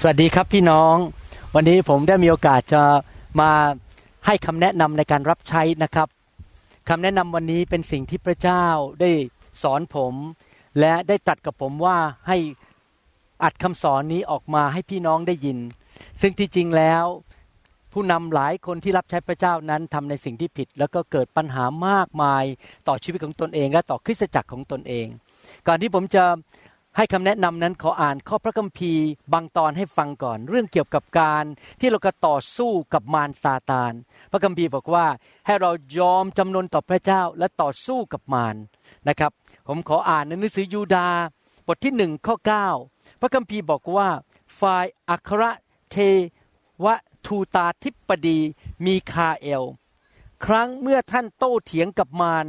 [0.00, 0.96] สวัสดีครับพี่น้อง
[1.54, 2.82] วันนี้ผมได้มีโอกาสจะ
[3.40, 3.50] มา
[4.26, 6.08] ให้คำแนะนำในการรับใช้นะครับ
[6.88, 8.66] คำแนะนำวันนี้เป็นสิ่งที่พระเจ้า
[9.00, 9.10] ได้
[9.62, 10.14] สอนผม
[10.80, 11.98] และได้ตรัสกับผมว่า
[12.28, 12.36] ให้
[13.44, 15.58] อัดคำสอนนี้ออกมาให้พี่น้องได้ยิน
[16.20, 17.04] ซึ่งที่จริงแล้ว
[17.92, 22.44] ผู้นำหลายคนที่รับใช้พระเจ้านั้นทำในสิ่งที่ผิด แล้วก็เกิดปัญหามากมาย
[22.88, 25.06] ต่อชีวิตของตนเอง และต่อคริสตจักรของตนเอง
[25.66, 26.24] ก่อนที่ผมจะ
[26.96, 31.44] ให้คำแนะนำนั้นขออ่านข้อพระคัมภีร์ บางตอนให้ฟังก่อน เรื่องเกี่ยวกับการ
[31.80, 33.92] ที่เราก็ต่อสู้กับมารซาตาน
[34.30, 35.06] พระคัมภีร์บอกว่า
[35.46, 38.56] ให้เรายอมจำนนต่อพระเจ้าและต่อสู้กับมาร
[39.08, 39.32] นะครับ
[39.68, 41.08] ผมขออ่านในหนังสือยูดา
[41.66, 42.36] บทที่หนึ่งข้อ
[42.78, 44.08] 9 พระคัมภีร์บอกว่า
[44.60, 45.42] ฝ่ายอัคร
[45.90, 45.96] เท
[46.84, 46.86] ว
[47.26, 48.38] ทูตาทิปดี
[48.86, 49.64] มีคาเอล
[50.44, 52.46] ครั้งเมื่อท่านโต้เถียงกับมาร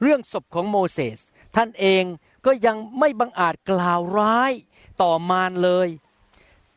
[0.00, 1.18] เรื่องศพของโมเสส
[1.56, 2.04] ท่านเอง
[2.50, 4.52] ก็ยังไม่บังอาจกล่าวร้าย
[5.02, 5.88] ต่อมารเลย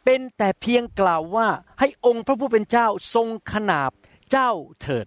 [0.03, 1.47] เป็นแต่เพียงกล่าวว่า
[1.79, 3.91] ให้องค์พระผู้เป็นเจ้าทรงขนาบ
[4.31, 4.49] เจ้า
[4.81, 5.05] เถิด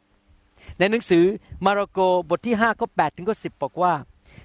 [0.78, 1.24] ในหนังสือ
[1.64, 1.98] มาระโก
[2.28, 3.94] บทที่5ข้อ8ถึงข้อ10 บอกว่า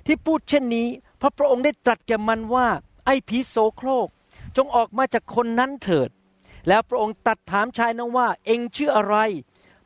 [0.05, 0.87] ที่พูดเช่นนี้
[1.21, 2.67] พระพระองค์ได้ตรัสแก่มันว่า
[3.05, 4.07] ไอ้ผีโสโครก
[4.55, 6.09] จงออกมาจากคนนั้นเถิด
[6.67, 9.15] แล้วพระองค์ตัดถามชายนั้นว่า เองชื่ออะไร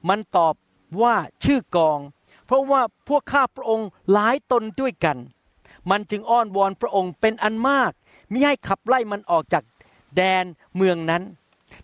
[0.09, 0.55] มันตอบ
[1.01, 1.99] ว่าชื่อกอง
[2.45, 5.17] เพราะว่าพวกข้าพระองค์หลายตนด้วยกัน
[5.91, 7.91] มันจึงอ้อนวอนพระองค์เป็นอันมาก
[8.31, 9.63] มิให้ขับไล่มันออกจาก
[10.15, 11.23] แดนเมืองนั้น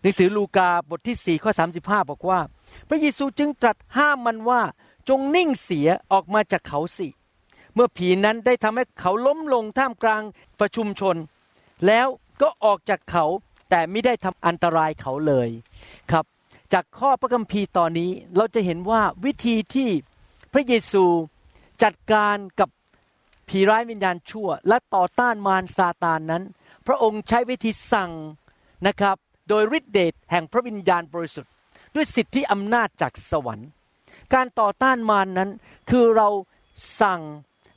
[0.01, 2.39] หนังสือลูกาบทที่ 4 ข้อ 35 บอกว่า
[2.87, 4.61] พระเยซูจึงตรัสห้ามมันว่า
[5.09, 7.07] จงนิ่งเสียออกมาจากเขาสิ
[7.73, 10.23] เมื่อผีนั้นได้ทำให้เขาล้มลงท่ามกลาง
[10.59, 11.15] ประชุมชน
[11.87, 12.07] แล้ว
[12.41, 13.25] ก็ออกจากเขา
[13.69, 15.49] แต่ไม่ได้ทำอันตรายเขาเลย
[16.11, 16.25] ครับ
[16.73, 19.89] จากข้อพระคัมภีร์ตอนนี้เราจะเห็นว่าวิธีที่
[20.53, 21.05] พระเยซู
[21.83, 22.69] จัดการกับ
[23.49, 26.43] ผีร้ายวิญญาณชั่ว และต่อต้านมารซาตานนั้น
[26.87, 28.11] พระองค์ใช้วิธีสั่ง
[28.87, 29.17] นะครับ
[29.49, 31.51] โดยฤทธิเดชแห่งพระวิญญาณบริสุทธิ์
[31.95, 33.69] ด้วยสิทธิอำนาจจากสวรรค์
[34.33, 35.49] การต่อต้านมารนนั้น
[35.89, 36.29] คือเรา
[37.01, 37.21] สั่ง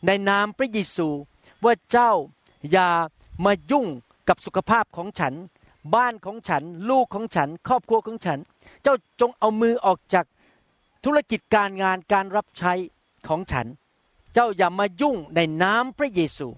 [0.07, 1.09] ในนามพระเยซู
[1.65, 2.13] ว่าเจ้า
[2.71, 2.91] อย่า
[3.45, 3.87] มายุ่ง
[4.29, 5.35] กับสุขภาพของฉัน
[5.95, 8.39] บ้านของฉัน ลูกของฉัน ครอบครัวของฉัน
[8.83, 10.27] เจ้าจงเอามือออกจาก
[11.05, 12.73] ธุรกิจการงานการรับใช้
[13.29, 13.67] ของฉัน
[14.35, 16.49] เจ้าอย่ามายุ่งในน้ำพระเยซู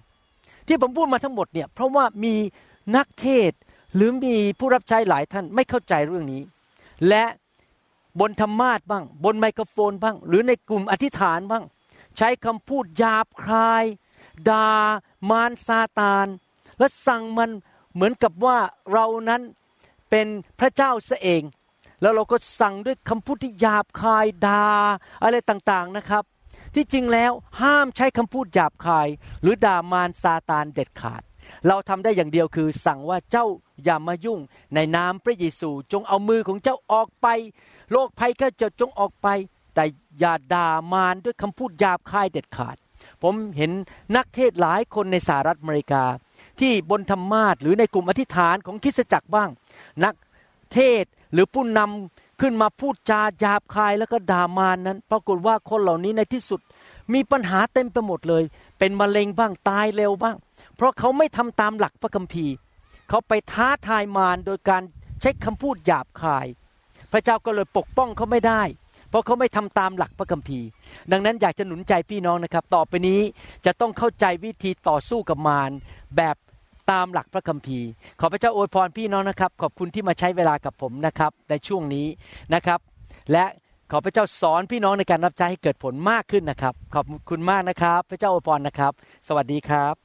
[0.67, 2.35] ที่ผมพูดมาทั้งหมดเนี่ยเพราะว่ามี
[2.95, 3.51] นักเทศ
[3.95, 6.41] หรือมีผู้รับใช้หลายท่านไม่เข้าใจเรื่องนี้
[7.07, 7.25] และ
[8.19, 11.63] บนธรรมาทบ้าง บนไมโครโฟนบ้าง หรือในกลุ่มอธิษฐานบ้าง
[12.17, 13.85] ใช้คำพูดหยาบคาย
[14.49, 14.69] ด่า
[15.29, 16.27] มารซาตาน
[16.79, 17.49] และสั่งมัน
[17.93, 18.57] เหมือนกับว่า
[18.91, 19.41] เรานั้น
[20.09, 20.27] เป็น
[20.59, 21.43] พระเจ้าเสเอง
[22.01, 24.65] แล้วเราก็สั่งด้วยคำพูดที่หยาบคายด่า
[25.23, 26.23] อะไรต่างๆนะครับ
[26.75, 27.31] ที่จริงแล้ว
[27.61, 29.07] ห้ามใช้คำพูดหยาบคาย
[29.41, 31.21] หรือด่ามารซาตานเด็ดขาด
[31.67, 33.45] เราทำได้อย่างเดียวคือสั่งว่าเจ้า
[33.83, 34.39] อย่ามายุ่ง
[34.75, 37.27] ในนามพระเยซูจงเอามือของเจ้าออกไป
[37.91, 39.27] โรคภัยก็จะจงออกไป
[39.75, 39.83] แต่
[40.19, 42.77] อย่าด่ามารด้วยคำพูดหยาบคายเด็ดขาด
[43.23, 43.71] ผมเห็น
[44.15, 46.03] นักเทศหลายคนในสหรัฐอเมริกา
[46.59, 49.49] ที่บนธรรมาทหรือในกลุ่มอธิษฐานของคริสตจักรบ้าง
[50.03, 50.15] นัก
[50.73, 56.61] เทศหรือผู้นำ ขึ้นมาพูดจาหยาบคายแล้วก็ด่ามานนั้น ปรากฏว่าคนเหล่านี้ในที่สุด
[57.13, 58.43] มีปัญหาเต็มไปหมดเลย
[58.79, 60.35] เป็นมะเร็งบ้างตายเร็วบ้าง
[60.75, 62.53] เพราะเขาไม่ทำตามหลักพระคัมภีร์
[63.09, 64.81] เขาไปท้าทายมารโดยการ
[65.21, 66.47] ใช้คำพูดหยาบคาย
[67.11, 68.61] พระเจ้าก็เลยปกป้องเขาไม่ได้
[69.09, 70.67] เพราะเขาไม่ทำตามหลักพระคัมภีร์
[71.11, 73.21] ดังนั้นอยากจะหนุนใจพี่น้องนะครับ ต่อไปนี้
[73.65, 75.71] จะต้องเข้าใจวิธีต่อสู้กับมาร
[76.17, 76.35] แบบ
[76.91, 82.07] ตามหลักพระคัมภีร์ ขอพระเจ้าอวยพรพี่น้องนะครับ ขอบคุณที่มาใช้เวลากับผมนะครับ ในช่วงนี้
[82.53, 82.79] นะครับ
[83.31, 83.45] และ
[83.91, 88.91] ขอพระเจ้าสอนพี่น้องในการรับใช้ให้เกิดผลมากขึ้นนะครับ ขอบคุณมากนะครับ พระเจ้าอวยพรนะครับ
[89.27, 89.95] สวัสดีครับ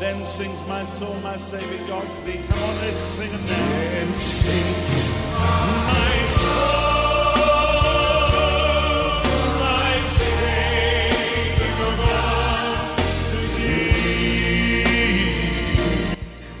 [0.00, 2.40] Then sings my soul, my Savior God thee.
[2.48, 3.66] Come on, let's sing it now.
[3.94, 5.06] Then sings
[5.42, 6.77] my soul.